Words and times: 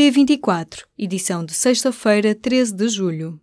P24, 0.00 0.84
edição 0.96 1.44
de 1.44 1.52
sexta-feira, 1.52 2.34
13 2.34 2.74
de 2.74 2.88
julho. 2.88 3.38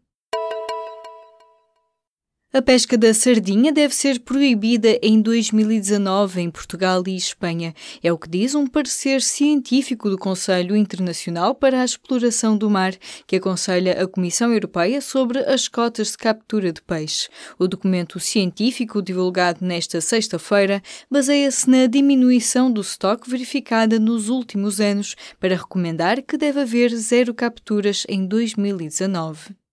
A 2.54 2.62
pesca 2.62 2.98
da 2.98 3.14
sardinha 3.14 3.74
deve 3.74 3.94
ser 3.94 4.22
proibida 4.22 4.98
em 5.02 5.22
2019 5.22 6.40
em 6.40 6.50
Portugal 6.50 7.04
e 7.06 7.14
Espanha. 7.14 7.76
É 8.02 8.10
o 8.10 8.18
que 8.18 8.30
diz 8.30 8.56
um 8.56 8.66
parecer 8.66 9.22
científico 9.22 10.10
do 10.10 10.18
Conselho 10.18 10.74
Internacional 10.74 11.54
para 11.54 11.82
a 11.82 11.86
Exploração 11.86 12.58
do 12.58 12.70
Mar, 12.70 12.94
que 13.28 13.36
aconselha 13.36 14.02
a 14.02 14.08
Comissão 14.08 14.54
Europeia 14.54 15.02
sobre 15.02 15.40
as 15.40 15.68
cotas 15.68 16.12
de 16.12 16.18
captura 16.20 16.72
de 16.72 16.82
peixe. 16.82 17.28
O 17.60 17.68
documento 17.68 18.18
científico 18.18 19.02
divulgado 19.02 19.66
nesta 19.66 20.00
sexta-feira 20.00 20.82
baseia-se 21.12 21.70
na 21.70 21.86
diminuição 21.86 22.72
do 22.72 22.80
estoque 22.80 23.30
verificada 23.30 24.00
nos 24.00 24.30
últimos 24.30 24.80
anos 24.80 25.16
para 25.38 25.58
recomendar 25.58 26.22
que 26.22 26.38
deve 26.38 26.62
haver 26.62 26.96
zero 26.96 27.34
capturas 27.34 28.06
em 28.08 28.26
2019. 28.26 29.67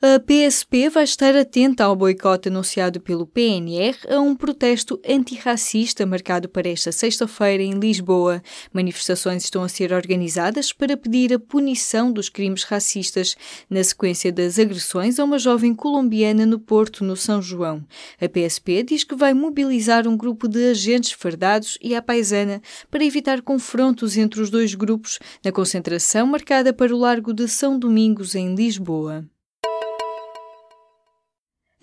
A 0.00 0.20
PSP 0.20 0.88
vai 0.88 1.02
estar 1.02 1.34
atenta 1.34 1.82
ao 1.82 1.96
boicote 1.96 2.48
anunciado 2.48 3.00
pelo 3.00 3.26
PNR 3.26 3.98
a 4.08 4.20
um 4.20 4.36
protesto 4.36 5.00
antirracista 5.04 6.06
marcado 6.06 6.48
para 6.48 6.68
esta 6.68 6.92
sexta-feira 6.92 7.64
em 7.64 7.72
Lisboa. 7.72 8.40
Manifestações 8.72 9.42
estão 9.42 9.64
a 9.64 9.68
ser 9.68 9.92
organizadas 9.92 10.72
para 10.72 10.96
pedir 10.96 11.34
a 11.34 11.38
punição 11.40 12.12
dos 12.12 12.28
crimes 12.28 12.62
racistas 12.62 13.34
na 13.68 13.82
sequência 13.82 14.30
das 14.30 14.56
agressões 14.56 15.18
a 15.18 15.24
uma 15.24 15.36
jovem 15.36 15.74
colombiana 15.74 16.46
no 16.46 16.60
Porto, 16.60 17.02
no 17.02 17.16
São 17.16 17.42
João. 17.42 17.84
A 18.20 18.28
PSP 18.28 18.84
diz 18.84 19.02
que 19.02 19.16
vai 19.16 19.34
mobilizar 19.34 20.06
um 20.06 20.16
grupo 20.16 20.46
de 20.46 20.70
agentes 20.70 21.10
fardados 21.10 21.76
e 21.82 21.96
a 21.96 22.00
paisana 22.00 22.62
para 22.88 23.04
evitar 23.04 23.42
confrontos 23.42 24.16
entre 24.16 24.40
os 24.40 24.48
dois 24.48 24.76
grupos 24.76 25.18
na 25.44 25.50
concentração 25.50 26.24
marcada 26.24 26.72
para 26.72 26.94
o 26.94 26.98
Largo 26.98 27.32
de 27.34 27.48
São 27.48 27.76
Domingos, 27.76 28.36
em 28.36 28.54
Lisboa. 28.54 29.28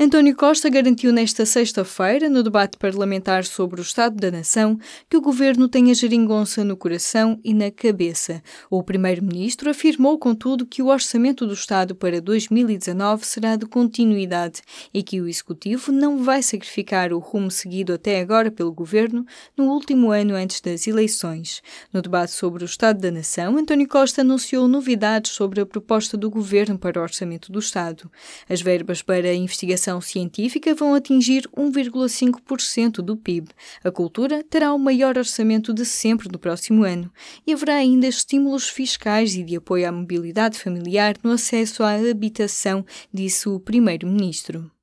António 0.06 0.36
Costa 0.36 0.70
garantiu 0.70 1.12
nesta 1.12 1.48
sexta-feira, 1.48 2.30
no 2.30 2.44
debate 2.44 2.78
parlamentar 2.78 3.44
sobre 3.44 3.82
o 3.82 3.82
Estado 3.82 4.16
da 4.18 4.30
Nação, 4.30 4.78
que 5.10 5.18
o 5.18 5.22
governo 5.22 5.68
tem 5.68 5.90
a 5.90 5.96
geringonça 5.96 6.64
no 6.64 6.78
coração 6.78 7.40
e 7.44 7.56
na 7.56 7.72
cabeça. 7.72 8.44
O 8.70 8.84
primeiro-ministro 8.84 9.68
afirmou, 9.68 10.20
contudo, 10.20 10.64
que 10.64 10.84
o 10.84 10.90
orçamento 10.90 11.48
do 11.48 11.56
Estado 11.56 11.96
para 11.96 12.22
2019 12.22 13.26
será 13.26 13.56
de 13.56 13.66
continuidade 13.66 14.62
e 14.94 15.02
que 15.02 15.20
o 15.20 15.28
executivo 15.28 15.92
não 15.92 16.24
vai 16.24 16.44
sacrificar 16.44 17.12
o 17.12 17.18
rumo 17.18 17.50
seguido 17.50 17.92
até 17.92 18.20
agora 18.20 18.52
pelo 18.52 18.72
governo 18.72 19.26
no 19.58 19.72
último 19.72 20.12
ano 20.12 20.36
antes 20.36 20.62
das 20.62 20.86
eleições. 20.86 21.64
No 21.92 22.04
debate 22.04 22.32
sobre 22.32 22.64
o 22.64 22.68
Estado 22.68 23.02
da 23.02 23.10
Nação, 23.10 23.58
António 23.58 23.88
Costa 23.88 24.22
anunciou 24.22 24.68
novidades 24.68 25.32
sobre 25.32 25.62
a 25.62 25.66
proposta 25.66 26.16
do 26.16 26.30
governo 26.30 26.78
para 26.78 27.00
o 27.00 27.02
orçamento 27.02 27.52
do 27.52 27.58
Estado. 27.58 28.12
As 28.48 28.62
verbas 28.62 29.02
para 29.02 29.30
a 29.30 29.34
investigação 29.34 29.95
investigação 29.96 30.02
científica 30.02 30.74
vão 30.74 30.94
atingir 30.94 31.48
1,5% 31.56 32.96
do 33.02 33.16
PIB. 33.16 33.50
A 33.84 33.92
cultura 33.92 34.44
terá 34.44 34.74
o 34.74 34.80
maior 34.80 35.18
orçamento 35.18 35.74
de 35.74 35.86
sempre 35.86 36.30
no 36.32 36.40
próximo 36.40 36.84
ano 36.84 37.12
e 37.46 37.54
haverá 37.54 37.76
ainda 37.76 38.08
estímulos 38.08 38.70
fiscais 38.70 39.36
e 39.36 39.44
de 39.44 39.56
apoio 39.56 39.88
à 39.88 39.92
mobilidade 39.92 40.60
familiar 40.60 41.16
no 41.24 41.32
acesso 41.32 41.84
à 41.84 41.94
habitação, 41.94 42.86
disse 43.14 43.48
o 43.50 43.60
primeiro-ministro. 43.60 44.75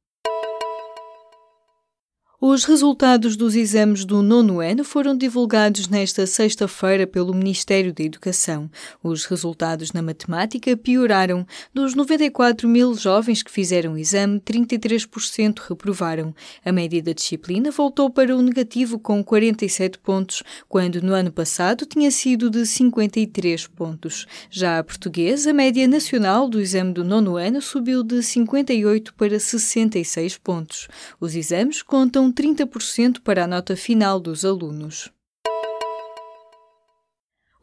Os 2.45 2.65
resultados 2.65 3.37
dos 3.37 3.55
exames 3.55 4.05
do 4.05 4.21
nono 4.21 4.59
ano 4.59 4.83
foram 4.83 5.17
divulgados 5.17 5.87
nesta 5.87 6.27
sexta-feira 6.27 7.07
pelo 7.07 7.33
Ministério 7.33 7.93
da 7.95 8.03
Educação. 8.03 8.69
Os 9.01 9.27
resultados 9.27 9.93
na 9.93 10.03
matemática 10.03 10.77
pioraram. 10.77 11.47
Dos 11.73 11.95
94 11.95 12.69
mil 12.69 12.97
jovens 12.97 13.45
que 13.45 13.51
fizeram 13.53 13.93
o 13.93 13.97
exame, 13.97 14.41
33% 14.41 15.61
reprovaram. 15.69 16.35
A 16.65 16.73
média 16.73 17.01
da 17.01 17.13
disciplina 17.13 17.71
voltou 17.71 18.11
para 18.11 18.35
o 18.35 18.43
negativo 18.43 18.99
com 18.99 19.23
47 19.23 20.01
pontos, 20.01 20.43
quando 20.69 21.01
no 21.01 21.13
ano 21.13 21.31
passado 21.31 21.87
tinha 21.87 22.11
sido 22.11 22.51
de 22.51 22.67
53 22.67 23.69
pontos. 23.69 24.27
Já 24.51 24.81
a 24.81 24.83
portuguesa, 24.83 25.51
a 25.51 25.55
média 25.55 25.87
nacional 25.87 26.49
do 26.49 26.61
exame 26.61 26.93
do 26.93 27.05
nono 27.05 27.37
ano 27.37 27.63
subiu 27.63 28.03
de 28.03 28.21
58 28.21 29.15
para 29.15 29.39
66 29.39 30.39
pontos. 30.39 30.89
Os 31.21 31.37
exames 31.37 31.83
contam 31.83 32.32
30% 32.33 33.21
para 33.23 33.45
a 33.45 33.47
nota 33.47 33.77
final 33.77 34.21
dos 34.21 34.45
alunos. 34.45 35.13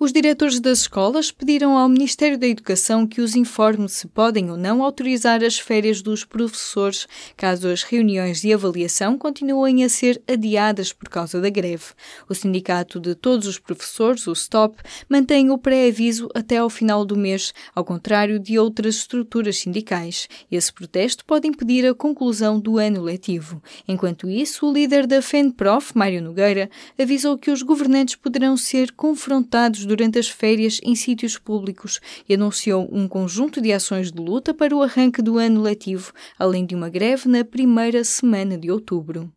Os 0.01 0.13
diretores 0.13 0.61
das 0.61 0.79
escolas 0.79 1.29
pediram 1.29 1.77
ao 1.77 1.89
Ministério 1.89 2.37
da 2.37 2.47
Educação 2.47 3.05
que 3.05 3.19
os 3.19 3.35
informe 3.35 3.89
se 3.89 4.07
podem 4.07 4.49
ou 4.49 4.55
não 4.55 4.81
autorizar 4.81 5.43
as 5.43 5.59
férias 5.59 6.01
dos 6.01 6.23
professores, 6.23 7.05
caso 7.35 7.67
as 7.67 7.83
reuniões 7.83 8.39
de 8.39 8.53
avaliação 8.53 9.17
continuem 9.17 9.83
a 9.83 9.89
ser 9.89 10.23
adiadas 10.25 10.93
por 10.93 11.09
causa 11.09 11.41
da 11.41 11.49
greve. 11.49 11.87
O 12.29 12.33
Sindicato 12.33 12.97
de 12.97 13.13
Todos 13.13 13.45
os 13.45 13.59
Professores, 13.59 14.25
o 14.25 14.33
STOP, 14.33 14.77
mantém 15.09 15.49
o 15.49 15.57
pré-aviso 15.57 16.29
até 16.33 16.55
ao 16.55 16.69
final 16.69 17.03
do 17.03 17.17
mês, 17.17 17.53
ao 17.75 17.83
contrário 17.83 18.39
de 18.39 18.57
outras 18.57 18.95
estruturas 18.95 19.57
sindicais. 19.57 20.29
Esse 20.49 20.71
protesto 20.71 21.25
pode 21.25 21.45
impedir 21.45 21.85
a 21.85 21.93
conclusão 21.93 22.57
do 22.57 22.77
ano 22.77 23.01
letivo. 23.01 23.61
Enquanto 23.85 24.29
isso, 24.29 24.65
o 24.65 24.71
líder 24.71 25.05
da 25.05 25.21
FENPROF, 25.21 25.91
Mário 25.93 26.21
Nogueira, 26.21 26.69
avisou 26.97 27.37
que 27.37 27.51
os 27.51 27.61
governantes 27.61 28.15
poderão 28.15 28.55
ser 28.55 28.93
confrontados 28.93 29.88
durante 29.89 30.19
as 30.19 30.29
férias 30.29 30.79
em 30.83 30.93
sítios 30.93 31.35
públicos 31.35 31.99
e 32.27 32.35
anunciou 32.35 32.87
um 32.91 33.07
conjunto 33.07 33.59
de 33.59 33.73
ações 33.73 34.11
de 34.11 34.21
luta 34.21 34.53
para 34.53 34.75
o 34.75 34.83
arranque 34.83 35.19
do 35.19 35.39
ano 35.39 35.61
letivo, 35.61 36.13
além 36.37 36.63
de 36.63 36.75
uma 36.75 36.89
greve 36.89 37.27
na 37.27 37.43
primeira 37.43 38.03
semana 38.03 38.55
de 38.55 38.69
outubro. 38.69 39.33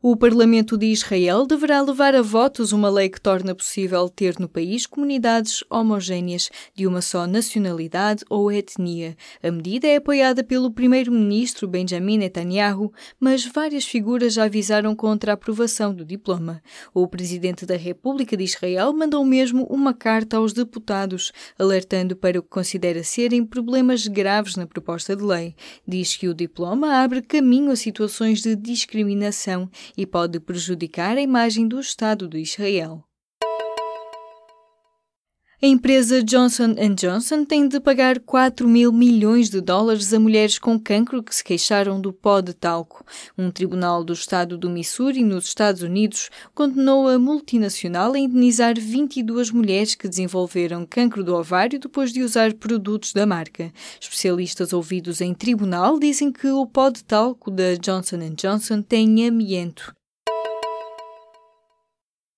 O 0.00 0.16
Parlamento 0.16 0.78
de 0.78 0.86
Israel 0.86 1.44
deverá 1.44 1.82
levar 1.82 2.14
a 2.14 2.22
votos 2.22 2.70
uma 2.70 2.88
lei 2.88 3.08
que 3.08 3.20
torna 3.20 3.52
possível 3.52 4.08
ter 4.08 4.38
no 4.38 4.48
país 4.48 4.86
comunidades 4.86 5.64
homogêneas 5.68 6.50
de 6.72 6.86
uma 6.86 7.02
só 7.02 7.26
nacionalidade 7.26 8.24
ou 8.30 8.52
etnia. 8.52 9.16
A 9.42 9.50
medida 9.50 9.88
é 9.88 9.96
apoiada 9.96 10.44
pelo 10.44 10.70
primeiro-ministro 10.70 11.66
Benjamin 11.66 12.18
Netanyahu, 12.18 12.92
mas 13.18 13.44
várias 13.44 13.86
figuras 13.86 14.34
já 14.34 14.44
avisaram 14.44 14.94
contra 14.94 15.32
a 15.32 15.34
aprovação 15.34 15.92
do 15.92 16.04
diploma. 16.04 16.62
O 16.94 17.08
presidente 17.08 17.66
da 17.66 17.76
República 17.76 18.36
de 18.36 18.44
Israel 18.44 18.92
mandou 18.92 19.24
mesmo 19.24 19.64
uma 19.64 19.92
carta 19.92 20.36
aos 20.36 20.52
deputados, 20.52 21.32
alertando 21.58 22.14
para 22.14 22.38
o 22.38 22.42
que 22.44 22.48
considera 22.48 23.02
serem 23.02 23.44
problemas 23.44 24.06
graves 24.06 24.54
na 24.54 24.64
proposta 24.64 25.16
de 25.16 25.24
lei. 25.24 25.56
Diz 25.84 26.14
que 26.14 26.28
o 26.28 26.34
diploma 26.34 27.02
abre 27.02 27.20
caminho 27.20 27.72
a 27.72 27.76
situações 27.76 28.40
de 28.40 28.54
discriminação 28.54 29.68
e 29.96 30.06
pode 30.06 30.38
prejudicar 30.40 31.16
a 31.16 31.22
imagem 31.22 31.66
do 31.66 31.80
Estado 31.80 32.28
de 32.28 32.38
Israel. 32.38 33.07
A 35.60 35.66
empresa 35.66 36.22
Johnson 36.22 36.76
Johnson 36.94 37.44
tem 37.44 37.66
de 37.66 37.80
pagar 37.80 38.20
4 38.20 38.68
mil 38.68 38.92
milhões 38.92 39.50
de 39.50 39.60
dólares 39.60 40.14
a 40.14 40.20
mulheres 40.20 40.56
com 40.56 40.78
cancro 40.78 41.20
que 41.20 41.34
se 41.34 41.42
queixaram 41.42 42.00
do 42.00 42.12
pó 42.12 42.40
de 42.40 42.54
talco. 42.54 43.04
Um 43.36 43.50
tribunal 43.50 44.04
do 44.04 44.12
estado 44.12 44.56
do 44.56 44.70
Missouri, 44.70 45.24
nos 45.24 45.46
Estados 45.46 45.82
Unidos, 45.82 46.30
condenou 46.54 47.08
a 47.08 47.18
multinacional 47.18 48.12
a 48.12 48.18
indenizar 48.20 48.78
22 48.78 49.50
mulheres 49.50 49.96
que 49.96 50.06
desenvolveram 50.06 50.86
cancro 50.86 51.24
do 51.24 51.34
ovário 51.34 51.80
depois 51.80 52.12
de 52.12 52.22
usar 52.22 52.54
produtos 52.54 53.12
da 53.12 53.26
marca. 53.26 53.72
Especialistas 54.00 54.72
ouvidos 54.72 55.20
em 55.20 55.34
tribunal 55.34 55.98
dizem 55.98 56.30
que 56.30 56.46
o 56.46 56.64
pó 56.68 56.88
de 56.88 57.02
talco 57.02 57.50
da 57.50 57.74
Johnson 57.74 58.20
Johnson 58.36 58.80
tem 58.80 59.26
amianto 59.26 59.97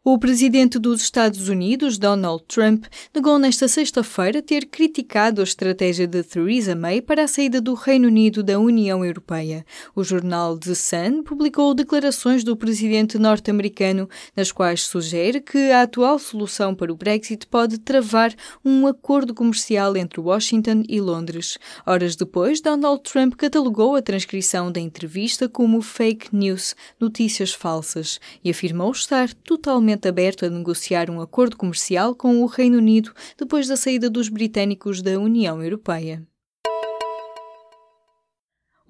o 0.02 0.18
presidente 0.18 0.78
dos 0.78 1.02
Estados 1.02 1.50
Unidos, 1.50 1.98
Donald 1.98 2.42
Trump, 2.48 2.86
negou 3.14 3.38
nesta 3.38 3.68
sexta-feira 3.68 4.40
ter 4.40 4.64
criticado 4.64 5.42
a 5.42 5.44
estratégia 5.44 6.06
de 6.06 6.22
Theresa 6.22 6.74
May 6.74 7.02
para 7.02 7.24
a 7.24 7.28
saída 7.28 7.60
do 7.60 7.74
Reino 7.74 8.08
Unido 8.08 8.42
da 8.42 8.58
União 8.58 9.04
Europeia. 9.04 9.62
O 9.94 10.02
jornal 10.02 10.56
The 10.56 10.74
Sun 10.74 11.22
publicou 11.22 11.74
declarações 11.74 12.42
do 12.42 12.56
presidente 12.56 13.18
norte-americano, 13.18 14.08
nas 14.34 14.50
quais 14.50 14.84
sugere 14.84 15.38
que 15.38 15.70
a 15.70 15.82
atual 15.82 16.18
solução 16.18 16.74
para 16.74 16.90
o 16.90 16.96
Brexit 16.96 17.46
pode 17.46 17.76
travar 17.76 18.34
um 18.64 18.86
acordo 18.86 19.34
comercial 19.34 19.94
entre 19.98 20.18
Washington 20.18 20.82
e 20.88 20.98
Londres. 20.98 21.58
Horas 21.84 22.16
depois, 22.16 22.62
Donald 22.62 23.02
Trump 23.02 23.34
catalogou 23.34 23.96
a 23.96 24.02
transcrição 24.02 24.72
da 24.72 24.80
entrevista 24.80 25.46
como 25.46 25.82
fake 25.82 26.34
news, 26.34 26.74
notícias 26.98 27.52
falsas, 27.52 28.18
e 28.42 28.48
afirmou 28.48 28.92
estar 28.92 29.30
totalmente 29.34 29.89
aberto 30.08 30.44
a 30.44 30.50
negociar 30.50 31.10
um 31.10 31.20
acordo 31.20 31.56
comercial 31.56 32.14
com 32.14 32.42
o 32.42 32.46
Reino 32.46 32.78
Unido 32.78 33.12
depois 33.36 33.66
da 33.68 33.76
saída 33.76 34.08
dos 34.08 34.28
britânicos 34.28 35.02
da 35.02 35.18
União 35.18 35.62
Europeia. 35.62 36.26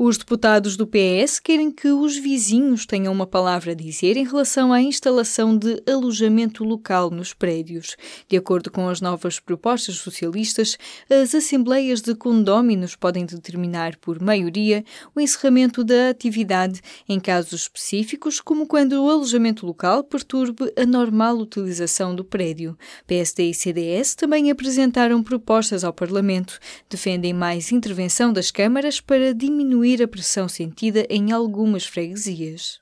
Os 0.02 0.16
deputados 0.16 0.78
do 0.78 0.86
PS 0.86 1.38
querem 1.38 1.70
que 1.70 1.88
os 1.88 2.16
vizinhos 2.16 2.86
tenham 2.86 3.12
uma 3.12 3.26
palavra 3.26 3.72
a 3.72 3.74
dizer 3.74 4.16
em 4.16 4.24
relação 4.24 4.72
à 4.72 4.80
instalação 4.80 5.54
de 5.54 5.82
alojamento 5.86 6.64
local 6.64 7.10
nos 7.10 7.34
prédios. 7.34 7.98
De 8.26 8.34
acordo 8.34 8.70
com 8.70 8.88
as 8.88 9.02
novas 9.02 9.38
propostas 9.38 9.96
socialistas, 9.96 10.78
as 11.10 11.34
assembleias 11.34 12.00
de 12.00 12.14
condóminos 12.14 12.96
podem 12.96 13.26
determinar 13.26 13.98
por 13.98 14.22
maioria 14.22 14.82
o 15.14 15.20
encerramento 15.20 15.84
da 15.84 16.08
atividade 16.08 16.80
em 17.06 17.20
casos 17.20 17.64
específicos, 17.64 18.40
como 18.40 18.66
quando 18.66 18.94
o 18.94 19.10
alojamento 19.10 19.66
local 19.66 20.02
perturbe 20.02 20.72
a 20.78 20.86
normal 20.86 21.36
utilização 21.36 22.14
do 22.16 22.24
prédio. 22.24 22.74
PSD 23.06 23.50
e 23.50 23.54
CDS 23.54 24.14
também 24.14 24.50
apresentaram 24.50 25.22
propostas 25.22 25.84
ao 25.84 25.92
Parlamento, 25.92 26.58
defendem 26.88 27.34
mais 27.34 27.70
intervenção 27.70 28.32
das 28.32 28.50
câmaras 28.50 28.98
para 28.98 29.34
diminuir 29.34 29.89
diminuir 29.90 30.02
a 30.02 30.08
pressão 30.08 30.48
sentida 30.48 31.06
em 31.10 31.32
algumas 31.32 31.84
freguesias. 31.84 32.80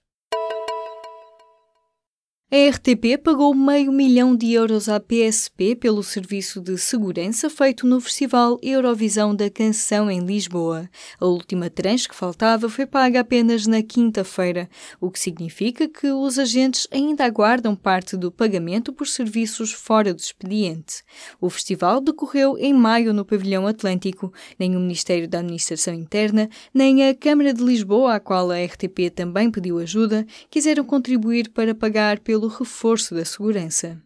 A 2.50 2.70
RTP 2.70 3.18
pagou 3.22 3.54
meio 3.54 3.92
milhão 3.92 4.34
de 4.34 4.54
euros 4.54 4.88
à 4.88 4.98
PSP 4.98 5.76
pelo 5.76 6.02
serviço 6.02 6.62
de 6.62 6.78
segurança 6.78 7.50
feito 7.50 7.86
no 7.86 8.00
Festival 8.00 8.58
Eurovisão 8.62 9.36
da 9.36 9.50
Canção 9.50 10.10
em 10.10 10.20
Lisboa. 10.20 10.88
A 11.20 11.26
última 11.26 11.68
tranche 11.68 12.08
que 12.08 12.14
faltava 12.14 12.66
foi 12.70 12.86
paga 12.86 13.20
apenas 13.20 13.66
na 13.66 13.82
quinta-feira, 13.82 14.66
o 14.98 15.10
que 15.10 15.20
significa 15.20 15.86
que 15.86 16.10
os 16.10 16.38
agentes 16.38 16.88
ainda 16.90 17.26
aguardam 17.26 17.76
parte 17.76 18.16
do 18.16 18.32
pagamento 18.32 18.94
por 18.94 19.06
serviços 19.06 19.70
fora 19.70 20.14
do 20.14 20.20
expediente. 20.20 21.02
O 21.38 21.50
festival 21.50 22.00
decorreu 22.00 22.56
em 22.56 22.72
maio 22.72 23.12
no 23.12 23.26
Pavilhão 23.26 23.66
Atlântico. 23.66 24.32
Nem 24.58 24.74
o 24.74 24.80
Ministério 24.80 25.28
da 25.28 25.40
Administração 25.40 25.92
Interna, 25.92 26.48
nem 26.72 27.10
a 27.10 27.14
Câmara 27.14 27.52
de 27.52 27.62
Lisboa, 27.62 28.14
à 28.14 28.20
qual 28.20 28.50
a 28.50 28.56
RTP 28.56 29.10
também 29.14 29.50
pediu 29.50 29.78
ajuda, 29.78 30.26
quiseram 30.48 30.82
contribuir 30.82 31.50
para 31.50 31.74
pagar 31.74 32.18
pelo 32.20 32.37
pelo 32.38 32.46
reforço 32.46 33.16
da 33.16 33.24
segurança. 33.24 34.00